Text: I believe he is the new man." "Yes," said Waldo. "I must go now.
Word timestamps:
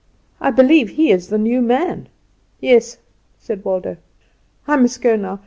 I 0.39 0.49
believe 0.49 0.89
he 0.89 1.11
is 1.11 1.27
the 1.27 1.37
new 1.37 1.61
man." 1.61 2.09
"Yes," 2.59 2.97
said 3.37 3.63
Waldo. 3.63 3.97
"I 4.67 4.75
must 4.75 4.99
go 4.99 5.15
now. 5.15 5.39